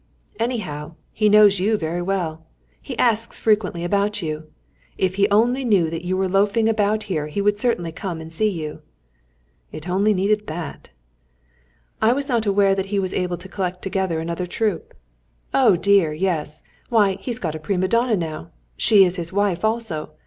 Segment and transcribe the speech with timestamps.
[0.39, 2.47] "Anyhow, he knows you very well.
[2.81, 4.51] He asks frequently about you.
[4.97, 8.33] If he only knew that you were loafing about here he would certainly come and
[8.33, 8.81] see you."
[9.71, 10.89] It only needed that!
[12.01, 14.95] "I was not aware that he was able to collect together another troupe."
[15.53, 16.63] "Oh dear, yes!
[16.89, 18.49] Why, he's got a prima donna now.
[18.77, 20.13] She is his wife also.